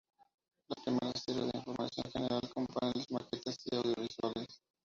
La 0.69 0.75
primera 0.83 1.11
sirve 1.15 1.41
de 1.45 1.51
información 1.59 2.11
general 2.11 2.41
con 2.55 2.65
paneles, 2.65 3.11
maquetas 3.11 3.55
y 3.71 3.75
audiovisuales. 3.75 4.59